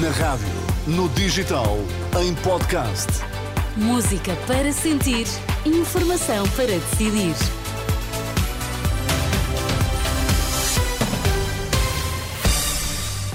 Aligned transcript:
Na 0.00 0.08
rádio, 0.12 0.48
no 0.86 1.10
digital, 1.10 1.76
em 2.22 2.34
podcast. 2.36 3.06
Música 3.76 4.34
para 4.46 4.72
sentir, 4.72 5.26
informação 5.66 6.48
para 6.56 6.68
decidir. 6.68 7.34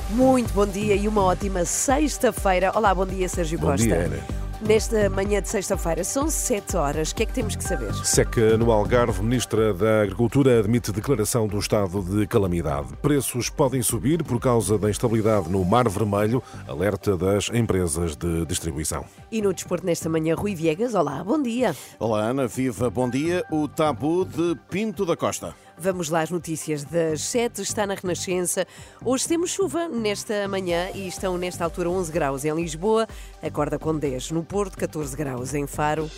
Muito 0.10 0.52
bom 0.56 0.66
dia 0.66 0.96
e 0.96 1.08
uma 1.08 1.22
ótima 1.22 1.64
sexta-feira. 1.64 2.72
Olá, 2.74 2.96
bom 2.96 3.06
dia, 3.06 3.30
Sérgio 3.30 3.60
Bom 3.60 3.68
Costa. 3.68 3.86
dia, 3.86 4.06
Ana. 4.06 4.37
Nesta 4.60 5.08
manhã 5.12 5.40
de 5.40 5.48
sexta-feira, 5.48 6.04
são 6.04 6.32
7 6.32 6.78
horas. 6.78 7.12
O 7.12 7.16
que 7.16 7.22
é 7.22 7.26
que 7.28 7.34
temos 7.34 7.56
que 7.56 7.64
saber? 7.64 7.94
Seca 8.04 8.58
no 8.58 8.72
Algarve, 8.72 9.22
Ministra 9.22 9.72
da 9.72 10.02
Agricultura 10.02 10.60
admite 10.60 10.92
declaração 10.92 11.48
do 11.48 11.60
estado 11.60 12.02
de 12.02 12.26
calamidade. 12.26 12.88
Preços 13.00 13.52
podem 13.52 13.84
subir 13.84 14.24
por 14.24 14.40
causa 14.40 14.76
da 14.76 14.90
instabilidade 14.90 15.48
no 15.48 15.64
Mar 15.64 15.88
Vermelho, 15.88 16.42
alerta 16.68 17.16
das 17.16 17.50
empresas 17.54 18.16
de 18.16 18.48
distribuição. 18.48 19.06
E 19.32 19.44
no 19.44 19.54
desporto 19.54 19.86
nesta 19.86 20.10
manhã, 20.10 20.34
Rui 20.34 20.56
Viegas. 20.56 20.96
Olá, 20.96 21.24
bom 21.24 21.40
dia. 21.40 21.76
Olá 22.00 22.22
Ana, 22.22 22.48
viva, 22.48 22.90
bom 22.90 23.08
dia. 23.08 23.46
O 23.52 23.68
tabu 23.68 24.26
de 24.26 24.58
Pinto 24.72 25.06
da 25.06 25.16
Costa. 25.16 25.54
Vamos 25.80 26.10
lá 26.10 26.22
às 26.22 26.32
notícias 26.32 26.84
das 26.84 27.22
7, 27.22 27.62
está 27.62 27.86
na 27.86 27.94
Renascença. 27.94 28.66
Hoje 29.06 29.28
temos 29.28 29.52
chuva 29.52 29.88
nesta 29.88 30.48
manhã 30.48 30.90
e 30.96 31.08
estão 31.08 31.38
nesta 31.38 31.64
altura 31.64 31.88
11 31.88 32.12
graus 32.12 32.44
em 32.44 32.56
Lisboa, 32.56 33.08
acorda 33.44 33.78
com 33.78 33.96
10 33.96 34.32
no 34.32 34.44
Porto, 34.44 34.76
14 34.76 35.16
graus 35.16 35.54
em 35.54 35.68
Faro. 35.68 36.10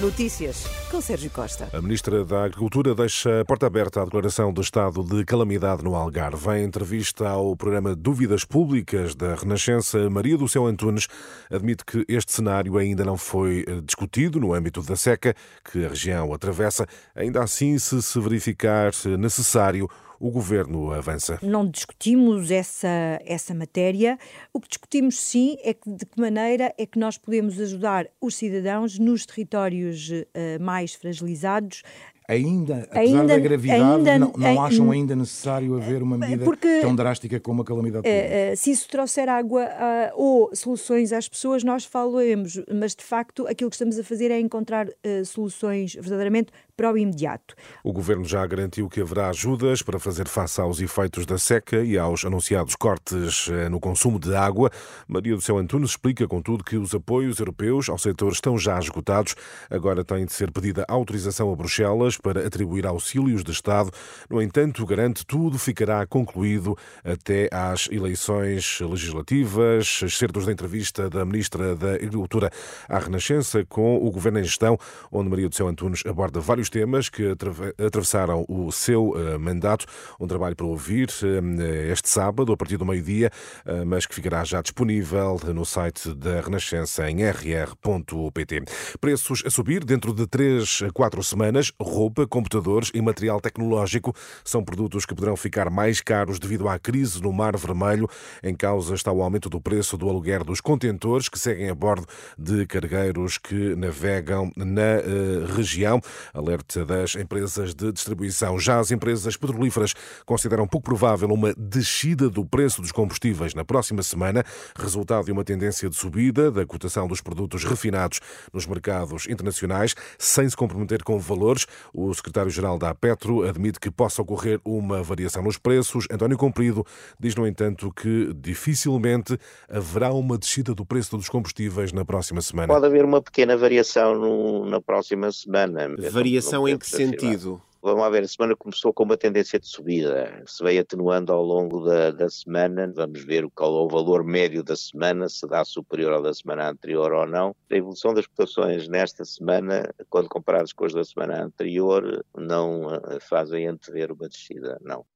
Notícias 0.00 0.64
com 0.92 1.00
Sérgio 1.00 1.28
Costa. 1.28 1.68
A 1.72 1.82
Ministra 1.82 2.24
da 2.24 2.44
Agricultura 2.44 2.94
deixa 2.94 3.40
a 3.40 3.44
porta 3.44 3.66
aberta 3.66 4.00
à 4.00 4.04
declaração 4.04 4.52
do 4.52 4.60
estado 4.60 5.02
de 5.02 5.24
calamidade 5.24 5.82
no 5.82 5.96
Algarve. 5.96 6.50
Em 6.50 6.64
entrevista 6.64 7.28
ao 7.28 7.56
programa 7.56 7.96
Dúvidas 7.96 8.44
Públicas 8.44 9.16
da 9.16 9.34
Renascença, 9.34 10.08
Maria 10.08 10.38
do 10.38 10.48
Céu 10.48 10.66
Antunes 10.66 11.08
admite 11.50 11.84
que 11.84 12.04
este 12.06 12.30
cenário 12.30 12.78
ainda 12.78 13.04
não 13.04 13.16
foi 13.16 13.64
eh, 13.66 13.80
discutido 13.84 14.38
no 14.38 14.54
âmbito 14.54 14.82
da 14.82 14.94
seca 14.94 15.34
que 15.64 15.84
a 15.84 15.88
região 15.88 16.32
atravessa. 16.32 16.86
Ainda 17.16 17.42
assim, 17.42 17.76
se 17.76 18.00
se 18.00 18.20
verificar 18.20 18.92
necessário, 19.18 19.88
o 20.20 20.30
governo 20.30 20.92
avança. 20.92 21.38
Não 21.42 21.66
discutimos 21.68 22.50
essa, 22.50 22.88
essa 23.24 23.54
matéria. 23.54 24.18
O 24.52 24.60
que 24.60 24.68
discutimos 24.68 25.20
sim 25.20 25.56
é 25.62 25.72
que, 25.74 25.88
de 25.90 26.04
que 26.06 26.20
maneira 26.20 26.74
é 26.76 26.86
que 26.86 26.98
nós 26.98 27.16
podemos 27.16 27.60
ajudar 27.60 28.06
os 28.20 28.34
cidadãos 28.36 28.98
nos 28.98 29.24
territórios 29.24 30.10
eh, 30.34 30.58
mais 30.58 30.94
fragilizados 30.94 31.82
Ainda, 32.30 32.80
apesar 32.92 33.00
Ainda- 33.00 33.26
da 33.34 33.38
gravidade, 33.38 33.82
ainda- 33.82 34.18
não, 34.18 34.32
não 34.36 34.62
acham 34.62 34.90
ainda 34.90 35.16
necessário 35.16 35.74
haver 35.74 36.02
uma 36.02 36.18
medida 36.18 36.44
porque- 36.44 36.80
tão 36.82 36.94
drástica 36.94 37.40
como 37.40 37.62
a 37.62 37.64
calamidade 37.64 38.02
pública? 38.02 38.22
Eh, 38.22 38.50
eh, 38.52 38.54
se 38.56 38.70
isso 38.70 38.86
trouxer 38.86 39.30
água 39.30 39.64
ah, 39.64 40.12
ou 40.14 40.54
soluções 40.54 41.10
às 41.10 41.26
pessoas, 41.26 41.64
nós 41.64 41.86
falaremos, 41.86 42.60
mas 42.70 42.94
de 42.94 43.02
facto 43.02 43.46
aquilo 43.46 43.70
que 43.70 43.76
estamos 43.76 43.98
a 43.98 44.04
fazer 44.04 44.30
é 44.30 44.38
encontrar 44.38 44.88
eh, 45.02 45.24
soluções 45.24 45.94
verdadeiramente 45.94 46.52
para 46.78 46.92
o 46.92 46.96
imediato. 46.96 47.56
O 47.82 47.92
governo 47.92 48.24
já 48.24 48.46
garantiu 48.46 48.88
que 48.88 49.00
haverá 49.00 49.30
ajudas 49.30 49.82
para 49.82 49.98
fazer 49.98 50.28
face 50.28 50.60
aos 50.60 50.80
efeitos 50.80 51.26
da 51.26 51.36
seca 51.36 51.82
e 51.82 51.98
aos 51.98 52.24
anunciados 52.24 52.76
cortes 52.76 53.48
eh, 53.50 53.68
no 53.68 53.80
consumo 53.80 54.16
de 54.16 54.32
água. 54.32 54.70
Maria 55.08 55.34
do 55.34 55.40
Céu 55.40 55.58
Antunes 55.58 55.90
explica, 55.90 56.28
contudo, 56.28 56.62
que 56.62 56.76
os 56.76 56.94
apoios 56.94 57.40
europeus 57.40 57.88
ao 57.88 57.98
setor 57.98 58.30
estão 58.30 58.56
já 58.56 58.78
esgotados. 58.78 59.34
Agora 59.68 60.04
tem 60.04 60.24
de 60.24 60.32
ser 60.32 60.52
pedida 60.52 60.84
autorização 60.88 61.52
a 61.52 61.56
Bruxelas 61.56 62.16
para 62.16 62.46
atribuir 62.46 62.86
auxílios 62.86 63.42
de 63.42 63.50
Estado. 63.50 63.90
No 64.30 64.40
entanto, 64.40 64.86
garante 64.86 65.26
tudo 65.26 65.58
ficará 65.58 66.06
concluído 66.06 66.78
até 67.04 67.48
às 67.50 67.88
eleições 67.90 68.78
legislativas. 68.80 70.00
Excertos 70.04 70.46
da 70.46 70.52
entrevista 70.52 71.10
da 71.10 71.24
Ministra 71.24 71.74
da 71.74 71.94
Agricultura 71.94 72.52
à 72.88 73.00
Renascença 73.00 73.64
com 73.68 73.96
o 73.96 74.08
Governo 74.12 74.38
em 74.38 74.44
Gestão, 74.44 74.78
onde 75.10 75.28
Maria 75.28 75.48
do 75.48 75.56
Céu 75.56 75.66
Antunes 75.66 76.04
aborda 76.06 76.38
vários 76.38 76.67
temas 76.68 77.08
que 77.08 77.30
atrave- 77.30 77.74
atravessaram 77.78 78.44
o 78.48 78.70
seu 78.72 79.14
eh, 79.16 79.38
mandato. 79.38 79.86
Um 80.18 80.26
trabalho 80.26 80.56
para 80.56 80.66
ouvir 80.66 81.08
eh, 81.22 81.90
este 81.92 82.08
sábado, 82.08 82.52
a 82.52 82.56
partir 82.56 82.76
do 82.76 82.84
meio-dia, 82.86 83.30
eh, 83.64 83.84
mas 83.84 84.06
que 84.06 84.14
ficará 84.14 84.44
já 84.44 84.60
disponível 84.62 85.40
no 85.54 85.64
site 85.64 86.14
da 86.14 86.40
Renascença 86.40 87.08
em 87.10 87.22
rr.pt. 87.22 88.62
Preços 89.00 89.42
a 89.46 89.50
subir 89.50 89.84
dentro 89.84 90.12
de 90.12 90.26
3 90.26 90.84
a 90.88 90.92
4 90.92 91.22
semanas. 91.22 91.72
Roupa, 91.80 92.26
computadores 92.26 92.90
e 92.94 93.00
material 93.00 93.40
tecnológico 93.40 94.14
são 94.44 94.62
produtos 94.64 95.04
que 95.06 95.14
poderão 95.14 95.36
ficar 95.36 95.70
mais 95.70 96.00
caros 96.00 96.38
devido 96.38 96.68
à 96.68 96.78
crise 96.78 97.22
no 97.22 97.32
Mar 97.32 97.56
Vermelho. 97.56 98.08
Em 98.42 98.54
causa 98.54 98.94
está 98.94 99.12
o 99.12 99.22
aumento 99.22 99.48
do 99.48 99.60
preço 99.60 99.96
do 99.96 100.08
aluguer 100.08 100.44
dos 100.44 100.60
contentores 100.60 101.28
que 101.28 101.38
seguem 101.38 101.68
a 101.70 101.74
bordo 101.74 102.06
de 102.36 102.66
cargueiros 102.66 103.38
que 103.38 103.74
navegam 103.76 104.50
na 104.56 105.54
região. 105.56 106.00
Alerta 106.32 106.57
das 106.86 107.14
empresas 107.16 107.74
de 107.74 107.92
distribuição. 107.92 108.58
Já 108.58 108.78
as 108.78 108.90
empresas 108.90 109.36
petrolíferas 109.36 109.94
consideram 110.24 110.66
pouco 110.66 110.84
provável 110.84 111.28
uma 111.28 111.52
descida 111.56 112.28
do 112.28 112.44
preço 112.44 112.80
dos 112.80 112.92
combustíveis 112.92 113.54
na 113.54 113.64
próxima 113.64 114.02
semana, 114.02 114.44
resultado 114.78 115.24
de 115.26 115.32
uma 115.32 115.44
tendência 115.44 115.88
de 115.88 115.96
subida 115.96 116.50
da 116.50 116.64
cotação 116.66 117.06
dos 117.06 117.20
produtos 117.20 117.64
refinados 117.64 118.20
nos 118.52 118.66
mercados 118.66 119.26
internacionais, 119.28 119.94
sem 120.18 120.48
se 120.48 120.56
comprometer 120.56 121.02
com 121.02 121.18
valores. 121.18 121.66
O 121.92 122.12
secretário-geral 122.14 122.78
da 122.78 122.94
Petro 122.94 123.48
admite 123.48 123.80
que 123.80 123.90
possa 123.90 124.22
ocorrer 124.22 124.60
uma 124.64 125.02
variação 125.02 125.42
nos 125.42 125.58
preços. 125.58 126.06
António 126.10 126.36
Comprido 126.36 126.84
diz, 127.18 127.34
no 127.34 127.46
entanto, 127.46 127.92
que 127.92 128.32
dificilmente 128.34 129.38
haverá 129.68 130.12
uma 130.12 130.36
descida 130.38 130.74
do 130.74 130.84
preço 130.84 131.16
dos 131.16 131.28
combustíveis 131.28 131.92
na 131.92 132.04
próxima 132.04 132.40
semana. 132.40 132.72
Pode 132.72 132.86
haver 132.86 133.04
uma 133.04 133.20
pequena 133.22 133.56
variação 133.56 134.14
no- 134.14 134.64
na 134.66 134.80
próxima 134.80 135.30
semana. 135.32 135.88
Variação 136.10 136.47
Em 136.74 136.78
que 136.78 136.86
afirmar. 136.86 137.20
sentido? 137.20 137.62
Vamos 137.80 138.02
lá 138.02 138.10
ver, 138.10 138.24
a 138.24 138.28
semana 138.28 138.56
começou 138.56 138.92
com 138.92 139.04
uma 139.04 139.16
tendência 139.16 139.58
de 139.58 139.68
subida, 139.68 140.42
se 140.46 140.64
veio 140.64 140.80
atenuando 140.80 141.32
ao 141.32 141.44
longo 141.44 141.84
da, 141.84 142.10
da 142.10 142.28
semana, 142.28 142.92
vamos 142.92 143.24
ver 143.24 143.48
qual 143.54 143.78
é 143.78 143.84
o 143.84 143.88
valor 143.88 144.24
médio 144.24 144.64
da 144.64 144.74
semana, 144.74 145.28
se 145.28 145.46
dá 145.46 145.64
superior 145.64 146.12
ao 146.12 146.22
da 146.22 146.34
semana 146.34 146.70
anterior 146.70 147.12
ou 147.12 147.24
não. 147.24 147.54
A 147.70 147.76
evolução 147.76 148.12
das 148.12 148.26
cotações 148.26 148.88
nesta 148.88 149.24
semana, 149.24 149.88
quando 150.10 150.28
comparadas 150.28 150.72
com 150.72 150.86
as 150.86 150.92
da 150.92 151.04
semana 151.04 151.44
anterior, 151.44 152.24
não 152.36 152.92
eh, 152.92 153.20
fazem 153.20 153.68
antever 153.68 154.10
uma 154.10 154.28
descida, 154.28 154.76
não. 154.82 155.06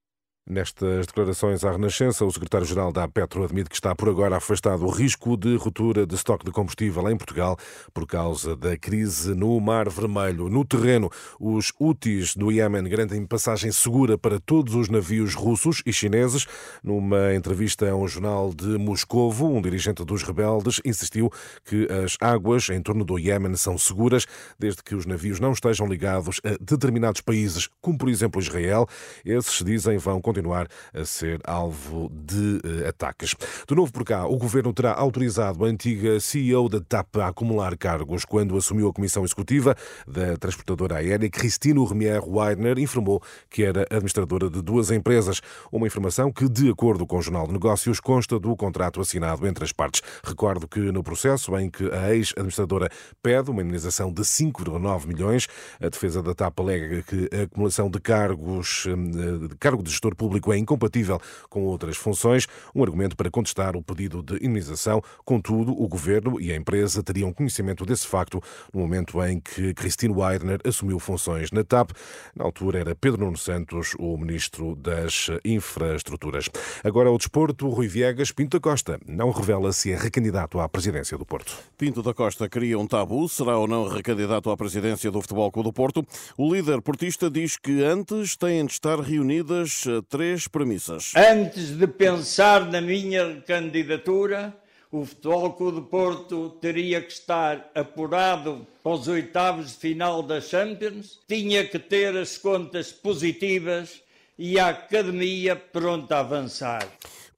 Nestas 0.44 1.06
declarações 1.06 1.62
à 1.62 1.70
Renascença, 1.70 2.24
o 2.24 2.32
secretário-geral 2.32 2.92
da 2.92 3.06
Petro 3.06 3.44
admite 3.44 3.70
que 3.70 3.76
está 3.76 3.94
por 3.94 4.08
agora 4.08 4.38
afastado 4.38 4.84
o 4.84 4.90
risco 4.90 5.36
de 5.36 5.54
ruptura 5.54 6.04
de 6.04 6.16
estoque 6.16 6.44
de 6.44 6.50
combustível 6.50 7.08
em 7.08 7.16
Portugal 7.16 7.56
por 7.94 8.08
causa 8.08 8.56
da 8.56 8.76
crise 8.76 9.36
no 9.36 9.60
Mar 9.60 9.88
Vermelho. 9.88 10.48
No 10.48 10.64
terreno, 10.64 11.08
os 11.38 11.72
Houthis 11.78 12.34
do 12.34 12.50
Iémen 12.50 12.82
garantem 12.88 13.24
passagem 13.24 13.70
segura 13.70 14.18
para 14.18 14.40
todos 14.40 14.74
os 14.74 14.88
navios 14.88 15.34
russos 15.34 15.80
e 15.86 15.92
chineses. 15.92 16.44
Numa 16.82 17.32
entrevista 17.36 17.88
a 17.88 17.94
um 17.94 18.08
jornal 18.08 18.52
de 18.52 18.76
Moscovo, 18.78 19.46
um 19.46 19.62
dirigente 19.62 20.04
dos 20.04 20.24
rebeldes 20.24 20.80
insistiu 20.84 21.30
que 21.64 21.86
as 22.04 22.16
águas 22.20 22.68
em 22.68 22.82
torno 22.82 23.04
do 23.04 23.16
Iémen 23.16 23.54
são 23.54 23.78
seguras 23.78 24.26
desde 24.58 24.82
que 24.82 24.96
os 24.96 25.06
navios 25.06 25.38
não 25.38 25.52
estejam 25.52 25.86
ligados 25.86 26.40
a 26.44 26.56
determinados 26.60 27.20
países, 27.20 27.68
como 27.80 27.96
por 27.96 28.08
exemplo 28.08 28.42
Israel. 28.42 28.88
Esses, 29.24 29.64
dizem, 29.64 29.98
vão 29.98 30.20
continuar 30.32 30.66
a 30.94 31.04
ser 31.04 31.40
alvo 31.44 32.10
de 32.10 32.60
eh, 32.64 32.88
ataques. 32.88 33.34
De 33.68 33.74
novo 33.74 33.92
por 33.92 34.04
cá, 34.04 34.26
o 34.26 34.36
governo 34.36 34.72
terá 34.72 34.92
autorizado 34.92 35.64
a 35.64 35.68
antiga 35.68 36.18
CEO 36.18 36.68
da 36.68 36.80
TAP 36.80 37.16
a 37.18 37.28
acumular 37.28 37.76
cargos 37.76 38.24
quando 38.24 38.56
assumiu 38.56 38.88
a 38.88 38.92
comissão 38.92 39.24
executiva 39.24 39.76
da 40.06 40.36
transportadora 40.36 40.96
aérea. 40.96 41.28
Cristina 41.28 41.86
Remier 41.86 42.22
Weidner 42.26 42.78
informou 42.78 43.22
que 43.50 43.62
era 43.62 43.82
administradora 43.90 44.48
de 44.48 44.62
duas 44.62 44.90
empresas. 44.90 45.40
Uma 45.70 45.86
informação 45.86 46.32
que, 46.32 46.48
de 46.48 46.70
acordo 46.70 47.06
com 47.06 47.18
o 47.18 47.22
Jornal 47.22 47.46
de 47.46 47.52
Negócios, 47.52 48.00
consta 48.00 48.38
do 48.38 48.56
contrato 48.56 49.00
assinado 49.00 49.46
entre 49.46 49.64
as 49.64 49.72
partes. 49.72 50.02
Recordo 50.24 50.66
que 50.66 50.80
no 50.80 51.02
processo 51.02 51.56
em 51.58 51.70
que 51.70 51.90
a 51.90 52.14
ex-administradora 52.14 52.88
pede 53.22 53.50
uma 53.50 53.62
indenização 53.62 54.12
de 54.12 54.22
5,9 54.22 55.06
milhões, 55.06 55.46
a 55.80 55.88
defesa 55.88 56.22
da 56.22 56.34
TAP 56.34 56.58
alega 56.60 57.02
que 57.02 57.28
a 57.36 57.42
acumulação 57.42 57.90
de 57.90 58.00
cargos, 58.00 58.86
eh, 58.86 59.48
de 59.48 59.56
cargo 59.56 59.82
de 59.82 59.90
gestor 59.90 60.14
público 60.22 60.52
é 60.52 60.58
incompatível 60.58 61.20
com 61.50 61.64
outras 61.64 61.96
funções, 61.96 62.46
um 62.72 62.80
argumento 62.80 63.16
para 63.16 63.28
contestar 63.28 63.76
o 63.76 63.82
pedido 63.82 64.22
de 64.22 64.36
indenização. 64.36 65.02
Contudo, 65.24 65.72
o 65.72 65.88
governo 65.88 66.40
e 66.40 66.52
a 66.52 66.56
empresa 66.56 67.02
teriam 67.02 67.32
conhecimento 67.32 67.84
desse 67.84 68.06
facto 68.06 68.40
no 68.72 68.80
momento 68.80 69.20
em 69.24 69.40
que 69.40 69.74
Christine 69.74 70.14
Weidner 70.14 70.60
assumiu 70.64 71.00
funções 71.00 71.50
na 71.50 71.64
TAP. 71.64 71.90
Na 72.36 72.44
altura 72.44 72.78
era 72.78 72.94
Pedro 72.94 73.24
Nuno 73.24 73.36
Santos, 73.36 73.96
o 73.98 74.16
ministro 74.16 74.76
das 74.76 75.28
Infraestruturas. 75.44 76.48
Agora 76.84 77.10
o 77.10 77.18
desporto, 77.18 77.68
Rui 77.68 77.88
Viegas 77.88 78.30
Pinto 78.30 78.58
da 78.58 78.60
Costa 78.60 79.00
não 79.04 79.32
revela 79.32 79.72
se 79.72 79.90
é 79.90 79.96
recandidato 79.96 80.60
à 80.60 80.68
presidência 80.68 81.18
do 81.18 81.26
Porto. 81.26 81.58
Pinto 81.76 82.00
da 82.00 82.14
Costa 82.14 82.48
cria 82.48 82.78
um 82.78 82.86
tabu, 82.86 83.28
será 83.28 83.58
ou 83.58 83.66
não 83.66 83.88
recandidato 83.88 84.50
à 84.50 84.56
presidência 84.56 85.10
do 85.10 85.20
Futebol 85.20 85.50
Clube 85.50 85.70
do 85.70 85.72
Porto. 85.72 86.06
O 86.36 86.54
líder 86.54 86.80
portista 86.80 87.30
diz 87.30 87.56
que 87.56 87.82
antes 87.82 88.36
têm 88.36 88.64
de 88.66 88.72
estar 88.72 89.00
reunidas 89.00 89.84
três 90.12 90.46
premissas. 90.46 91.14
Antes 91.16 91.70
de 91.70 91.86
pensar 91.86 92.70
na 92.70 92.82
minha 92.82 93.42
candidatura, 93.46 94.54
o 94.90 95.06
Futebol 95.06 95.54
Clube 95.54 95.80
do 95.80 95.86
Porto 95.86 96.50
teria 96.60 97.00
que 97.00 97.10
estar 97.10 97.70
apurado 97.74 98.66
para 98.82 98.92
os 98.92 99.08
oitavos 99.08 99.68
de 99.68 99.78
final 99.78 100.22
da 100.22 100.38
Champions, 100.38 101.18
tinha 101.26 101.66
que 101.66 101.78
ter 101.78 102.14
as 102.14 102.36
contas 102.36 102.92
positivas 102.92 104.02
e 104.38 104.60
a 104.60 104.68
academia 104.68 105.56
pronta 105.56 106.16
a 106.16 106.20
avançar. 106.20 106.86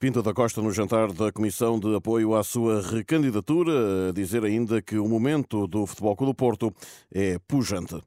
Pinto 0.00 0.20
da 0.20 0.35
Costa 0.35 0.61
no 0.61 0.73
jantar 0.73 1.12
da 1.12 1.31
Comissão 1.31 1.79
de 1.79 1.94
Apoio 1.94 2.35
à 2.35 2.43
sua 2.43 2.82
recandidatura, 2.82 4.09
a 4.09 4.12
dizer 4.12 4.44
ainda 4.44 4.82
que 4.82 4.99
o 4.99 5.06
momento 5.06 5.69
do 5.69 5.87
Futebol 5.87 6.17
Clube 6.17 6.32
do 6.32 6.37
Porto 6.37 6.75
é 7.15 7.38
pujante. 7.47 8.03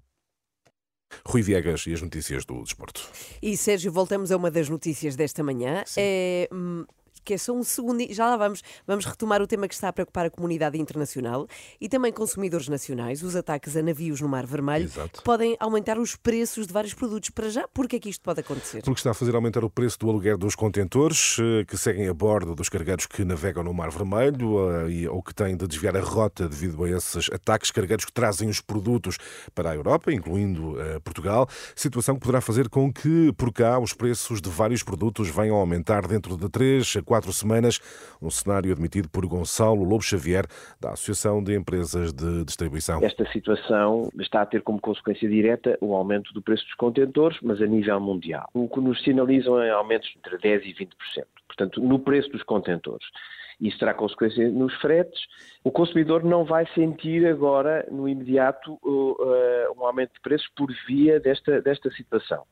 Rui 1.26 1.42
Viegas 1.42 1.86
e 1.88 1.94
as 1.94 2.02
notícias 2.02 2.46
do 2.46 2.62
desporto. 2.64 3.02
E 3.42 3.56
Sérgio, 3.58 3.92
voltamos 3.92 4.32
a 4.32 4.38
uma 4.38 4.52
das 4.52 4.70
notícias 4.70 5.16
desta 5.16 5.44
manhã. 5.44 5.84
É, 5.96 6.48
hum, 6.52 6.86
que 7.28 7.34
é 7.34 7.38
só 7.38 7.52
um 7.52 7.62
segundo, 7.62 8.02
já 8.10 8.26
lá 8.26 8.38
vamos, 8.38 8.64
vamos 8.88 9.04
retomar 9.04 9.42
o 9.42 9.48
tema 9.48 9.68
que 9.68 9.74
está 9.74 9.90
a 9.90 9.94
preocupar 9.94 10.28
a 10.28 10.30
comunidade 10.30 10.78
internacional 10.78 11.46
e 11.80 11.90
também 11.90 12.10
consumidores 12.10 12.70
nacionais, 12.70 13.22
os 13.22 13.36
ataques 13.36 13.76
a 13.76 13.82
navios 13.82 14.22
no 14.22 14.30
Mar 14.30 14.46
Vermelho, 14.46 14.86
Exato. 14.86 15.20
que 15.20 15.24
podem 15.26 15.58
aumentar 15.60 16.00
os 16.00 16.16
preços 16.16 16.66
de 16.66 16.72
vários 16.72 16.94
produtos. 16.94 17.30
Para 17.32 17.50
já, 17.50 17.68
porque 17.74 17.98
é 17.98 18.00
que 18.00 18.08
isto 18.08 18.22
pode 18.22 18.40
acontecer? 18.40 18.82
Porque 18.82 19.00
está 19.00 19.12
a 19.12 19.14
fazer 19.14 19.36
aumentar 19.36 19.62
o 19.66 19.70
preço 19.70 20.00
do 20.00 20.10
aluguer 20.10 20.38
dos 20.38 20.56
contentores 20.56 21.36
eh, 21.38 21.66
que 21.66 21.78
seguem 21.78 22.08
a 22.08 22.14
bordo 22.14 22.56
dos 22.56 22.70
cargueiros 22.70 23.06
que 23.06 23.26
navegam 23.26 23.62
no 23.62 23.74
Mar 23.74 23.92
Vermelho 23.92 24.70
eh, 24.88 25.10
ou 25.10 25.22
que 25.22 25.36
têm 25.36 25.58
de 25.58 25.68
desviar 25.68 25.98
a 25.98 26.02
rota 26.02 26.48
devido 26.48 26.82
a 26.86 26.90
esses 26.90 27.30
ataques 27.30 27.72
cargueiros 27.72 28.06
que 28.06 28.14
trazem 28.14 28.48
os 28.48 28.62
produtos 28.62 29.18
para 29.54 29.72
a 29.72 29.76
Europa, 29.76 30.14
incluindo 30.14 30.80
eh, 30.80 31.02
Portugal. 31.02 31.50
Situação 31.76 32.16
que 32.16 32.22
poderá 32.22 32.40
fazer 32.40 32.70
com 32.70 32.92
que, 32.92 33.34
por 33.34 33.52
cá, 33.52 33.78
os 33.78 33.92
preços 33.92 34.42
de 34.42 34.50
vários 34.50 34.82
produtos 34.82 35.28
venham 35.28 35.58
a 35.58 35.60
aumentar 35.60 36.08
dentro 36.08 36.38
de 36.38 36.48
três 36.48 36.96
a 36.96 37.02
quatro 37.18 37.34
semanas. 37.34 37.80
Um 38.22 38.30
cenário 38.30 38.72
admitido 38.72 39.10
por 39.10 39.26
Gonçalo 39.26 39.84
Lobo 39.84 40.04
Xavier, 40.04 40.46
da 40.80 40.92
Associação 40.92 41.44
de 41.44 41.56
Empresas 41.56 42.14
de 42.14 42.46
Distribuição. 42.46 43.04
Esta 43.04 43.30
situação 43.32 44.12
está 44.20 44.42
a 44.42 44.46
ter 44.46 44.62
como 44.62 44.80
consequência 44.80 45.28
direta 45.28 45.78
o 45.82 45.96
aumento 45.96 46.32
do 46.34 46.42
preço 46.42 46.64
dos 46.66 46.76
contentores, 46.76 47.38
mas 47.42 47.62
a 47.62 47.66
nível 47.66 48.00
mundial. 48.00 48.48
O 48.54 48.70
que 48.70 48.80
nos 48.80 49.04
sinalizam 49.04 49.60
é 49.62 49.72
aumentos 49.72 50.10
entre 50.18 50.38
10% 50.38 50.66
e 50.66 50.74
20%. 50.74 50.90
Portanto, 51.48 51.82
no 51.82 52.00
preço 52.00 52.30
dos 52.30 52.44
contentores. 52.44 53.08
Isso 53.60 53.80
terá 53.80 53.92
consequência 53.92 54.48
nos 54.52 54.72
fretes. 54.76 55.20
O 55.64 55.72
consumidor 55.72 56.24
não 56.24 56.46
vai 56.46 56.68
sentir 56.76 57.26
agora, 57.26 57.88
no 57.92 58.08
imediato, 58.08 58.74
uh, 58.84 59.74
um 59.76 59.84
aumento 59.84 60.14
de 60.14 60.20
preços 60.22 60.48
por 60.56 60.72
via 60.88 61.20
desta, 61.20 61.60
desta 61.60 61.90
situação. 61.90 62.44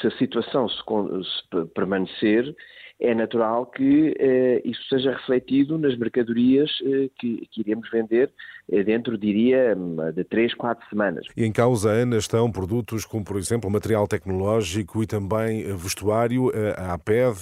Se 0.00 0.06
a 0.06 0.10
situação 0.12 0.68
se, 0.68 0.76
se 0.78 1.66
permanecer, 1.74 2.54
é 3.00 3.14
natural 3.14 3.66
que 3.66 4.14
eh, 4.18 4.62
isso 4.64 4.82
seja 4.88 5.12
refletido 5.12 5.76
nas 5.78 5.96
mercadorias 5.96 6.70
eh, 6.82 7.10
que, 7.18 7.46
que 7.50 7.60
iremos 7.60 7.90
vender 7.90 8.30
dentro, 8.68 9.18
diria, 9.18 9.74
hum, 9.76 9.96
de 10.14 10.24
três, 10.24 10.54
quatro 10.54 10.88
semanas. 10.88 11.26
E 11.36 11.44
em 11.44 11.52
causa, 11.52 11.90
Ana, 11.90 12.16
estão 12.16 12.50
produtos 12.50 13.04
como, 13.04 13.24
por 13.24 13.36
exemplo, 13.36 13.70
material 13.70 14.06
tecnológico 14.08 15.02
e 15.02 15.06
também 15.06 15.62
eh, 15.62 15.74
vestuário. 15.74 16.50
Eh, 16.54 16.74
A 16.78 16.94
APED, 16.94 17.38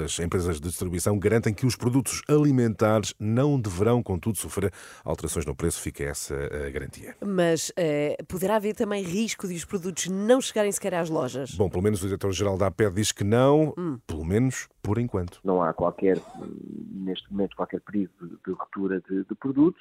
eh, 0.00 0.04
as 0.04 0.18
empresas 0.20 0.60
de 0.60 0.68
distribuição, 0.68 1.18
garantem 1.18 1.54
que 1.54 1.66
os 1.66 1.76
produtos 1.76 2.22
alimentares 2.28 3.14
não 3.18 3.58
deverão, 3.60 4.02
contudo, 4.02 4.38
sofrer 4.38 4.70
alterações 5.04 5.46
no 5.46 5.54
preço. 5.54 5.80
Fica 5.80 6.04
essa 6.04 6.34
a 6.34 6.70
garantia. 6.70 7.16
Mas 7.24 7.72
eh, 7.76 8.16
poderá 8.28 8.56
haver 8.56 8.74
também 8.74 9.02
risco 9.02 9.48
de 9.48 9.54
os 9.54 9.64
produtos 9.64 10.08
não 10.08 10.40
chegarem 10.40 10.70
sequer 10.72 10.94
às 10.94 11.08
lojas? 11.08 11.54
Bom, 11.54 11.68
pelo 11.68 11.82
menos 11.82 12.02
o 12.02 12.06
diretor-geral 12.06 12.56
da 12.58 12.66
APED 12.66 12.94
diz 12.94 13.12
que 13.12 13.24
não, 13.24 13.74
pelo 14.06 14.24
menos 14.24 14.68
por 14.82 14.98
enquanto. 14.98 15.40
Não 15.44 15.62
há 15.62 15.72
qualquer, 15.72 16.18
hum, 16.40 17.04
neste 17.04 17.30
momento, 17.30 17.56
qualquer 17.56 17.80
perigo 17.80 18.12
de, 18.20 18.28
de 18.28 18.52
ruptura 18.52 19.00
de, 19.08 19.24
de 19.24 19.34
produtos. 19.34 19.80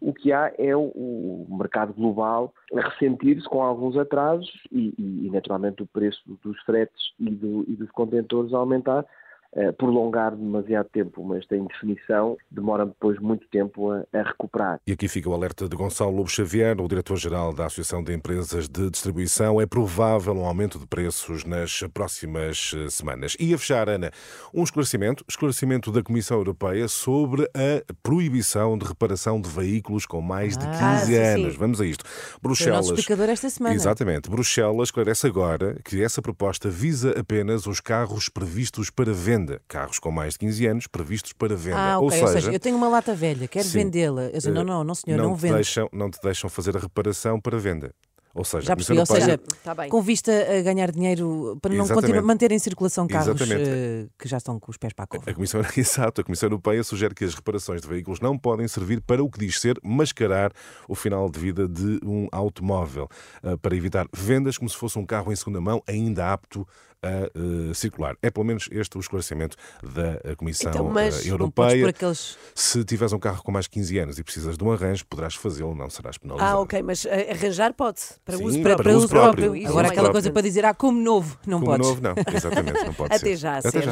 O 0.00 0.12
que 0.12 0.32
há 0.32 0.52
é 0.58 0.74
o, 0.76 0.80
o 0.80 1.46
mercado 1.50 1.92
global 1.92 2.52
a 2.74 2.80
ressentir-se 2.88 3.48
com 3.48 3.62
alguns 3.62 3.96
atrasos 3.96 4.50
e, 4.70 4.94
e, 4.98 5.30
naturalmente, 5.30 5.82
o 5.82 5.86
preço 5.86 6.20
dos 6.42 6.60
fretes 6.62 7.12
e, 7.18 7.30
do- 7.30 7.64
e 7.68 7.76
dos 7.76 7.90
contentores 7.90 8.52
a 8.52 8.58
aumentar. 8.58 9.04
Eh, 9.52 9.72
prolongar 9.72 10.36
demasiado 10.36 10.88
tempo 10.92 11.34
esta 11.34 11.56
indefinição 11.56 12.36
demora 12.48 12.86
depois 12.86 13.18
muito 13.18 13.44
tempo 13.48 13.90
a, 13.90 14.04
a 14.12 14.22
recuperar. 14.22 14.80
E 14.86 14.92
aqui 14.92 15.08
fica 15.08 15.28
o 15.28 15.34
alerta 15.34 15.68
de 15.68 15.74
Gonçalo 15.74 16.14
Lobo 16.14 16.30
Xavier, 16.30 16.80
o 16.80 16.86
diretor-geral 16.86 17.52
da 17.52 17.66
Associação 17.66 18.00
de 18.00 18.14
Empresas 18.14 18.68
de 18.68 18.88
Distribuição. 18.88 19.60
É 19.60 19.66
provável 19.66 20.34
um 20.34 20.44
aumento 20.44 20.78
de 20.78 20.86
preços 20.86 21.44
nas 21.44 21.82
próximas 21.92 22.72
eh, 22.76 22.88
semanas. 22.90 23.36
E 23.40 23.52
a 23.52 23.58
fechar, 23.58 23.88
Ana, 23.88 24.12
um 24.54 24.62
esclarecimento, 24.62 25.24
esclarecimento 25.28 25.90
da 25.90 26.00
Comissão 26.00 26.36
Europeia 26.36 26.86
sobre 26.86 27.42
a 27.52 27.82
proibição 28.04 28.78
de 28.78 28.86
reparação 28.86 29.40
de 29.40 29.48
veículos 29.50 30.06
com 30.06 30.20
mais 30.20 30.56
de 30.56 30.64
15 30.64 30.80
Ah, 30.80 30.98
sim, 30.98 31.06
sim. 31.06 31.18
anos. 31.18 31.56
Vamos 31.56 31.80
a 31.80 31.86
isto. 31.86 32.04
Foi 32.06 32.66
o 32.68 32.74
nosso 32.74 32.94
explicador 32.94 33.28
esta 33.28 33.50
semana. 33.50 33.74
Exatamente. 33.74 34.30
Bruxelas 34.30 34.88
esclarece 34.90 35.26
agora 35.26 35.76
que 35.84 36.00
essa 36.00 36.22
proposta 36.22 36.70
visa 36.70 37.18
apenas 37.18 37.66
os 37.66 37.80
carros 37.80 38.28
previstos 38.28 38.90
para 38.90 39.12
venda. 39.12 39.39
Carros 39.68 39.98
com 39.98 40.10
mais 40.10 40.34
de 40.34 40.38
15 40.40 40.66
anos 40.66 40.86
previstos 40.86 41.32
para 41.32 41.54
venda. 41.56 41.76
Ah, 41.78 41.98
Ou 41.98 42.06
ok. 42.08 42.20
Ou 42.20 42.26
seja, 42.28 42.40
seja, 42.40 42.52
eu 42.52 42.60
tenho 42.60 42.76
uma 42.76 42.88
lata 42.88 43.14
velha, 43.14 43.46
quero 43.48 43.68
vendê-la. 43.68 44.22
Eu 44.24 44.38
digo, 44.38 44.54
não, 44.54 44.60
Eh, 44.60 44.64
não, 44.64 44.84
não, 44.84 44.94
senhor, 44.94 45.16
não, 45.18 45.34
te 45.34 45.40
vendo. 45.40 45.54
deixam, 45.54 45.88
não 45.92 46.10
te 46.10 46.18
deixam 46.22 46.48
fazer 46.50 46.76
a 46.76 46.80
reparação 46.80 47.40
para 47.40 47.58
venda. 47.58 47.94
Ou 48.32 48.44
seja, 48.44 48.64
Já 48.68 48.76
percebi, 48.76 48.96
ou 49.00 49.06
seja, 49.06 49.40
Tá 49.64 49.88
com 49.88 50.00
vista 50.00 50.30
a 50.30 50.62
ganhar 50.62 50.92
dinheiro 50.92 51.58
para 51.60 51.74
não 51.74 51.88
continuar, 51.88 52.22
manter 52.22 52.52
em 52.52 52.60
circulação 52.60 53.08
carros 53.08 53.40
eh, 53.40 54.06
que 54.16 54.28
já 54.28 54.36
estão 54.36 54.58
com 54.60 54.70
os 54.70 54.76
pés 54.76 54.92
para 54.92 55.02
a 55.04 55.06
cova. 55.08 55.28
A 55.28 55.34
Comissão, 55.34 55.60
exato, 55.76 56.20
a 56.20 56.24
Comissão 56.24 56.46
Europeia 56.46 56.84
sugere 56.84 57.12
que 57.12 57.24
as 57.24 57.34
reparações 57.34 57.80
de 57.82 57.88
veículos 57.88 58.20
não 58.20 58.38
podem 58.38 58.68
servir 58.68 59.00
para 59.00 59.20
o 59.20 59.28
que 59.28 59.40
diz 59.40 59.58
ser 59.60 59.80
mascarar 59.82 60.52
o 60.88 60.94
final 60.94 61.28
de 61.28 61.40
vida 61.40 61.66
de 61.66 61.98
um 62.04 62.28
automóvel, 62.30 63.08
eh, 63.42 63.56
para 63.56 63.74
evitar 63.74 64.06
vendas 64.12 64.56
como 64.56 64.70
se 64.70 64.76
fosse 64.76 64.96
um 64.96 65.04
carro 65.04 65.32
em 65.32 65.36
segunda 65.36 65.60
mão 65.60 65.82
ainda 65.88 66.32
apto 66.32 66.64
a 67.02 67.08
eh, 67.08 67.74
circular. 67.74 68.16
É 68.22 68.30
pelo 68.30 68.44
menos 68.44 68.68
este 68.70 68.96
o 68.96 69.00
esclarecimento 69.00 69.56
da 69.82 70.20
eh, 70.24 70.34
Comissão 70.36 70.70
Então, 70.70 70.84
mas 70.90 71.06
eh, 71.06 71.10
podes 71.10 71.26
Europeia. 71.26 71.80
por 71.82 71.88
aqueles. 71.90 72.38
Se 72.54 72.84
tiveres 72.84 73.12
um 73.12 73.18
carro 73.18 73.42
com 73.42 73.50
mais 73.52 73.64
de 73.64 73.70
15 73.70 73.98
anos 73.98 74.18
e 74.18 74.24
precisas 74.24 74.56
de 74.58 74.64
um 74.64 74.72
arranjo, 74.72 75.04
poderás 75.06 75.34
fazê-lo, 75.34 75.74
não 75.74 75.88
serás 75.88 76.18
penalizado. 76.18 76.56
Ah, 76.56 76.60
ok, 76.60 76.82
mas 76.82 77.06
arranjar 77.06 77.72
pode, 77.72 78.00
para 78.24 78.36
Sim, 78.36 78.44
uso 78.44 78.62
para 78.62 78.74
próprio. 78.74 78.96
uso 78.96 79.08
próprio. 79.08 79.56
Isso 79.56 79.68
Agora 79.68 79.86
é 79.86 79.90
aquela 79.90 80.08
mais 80.08 80.12
coisa 80.12 80.30
para 80.30 80.42
dizer, 80.42 80.64
ah, 80.64 80.74
como 80.74 81.00
novo, 81.00 81.38
não 81.46 81.60
Como 81.60 81.72
podes. 81.72 81.88
novo, 81.88 82.00
não. 82.02 82.14
Exatamente, 82.34 82.84
não 82.84 82.94
pode 82.94 83.14
Até 83.14 83.18
ser. 83.18 83.36
já, 83.36 83.58
Até 83.58 83.70
Sérgio. 83.70 83.88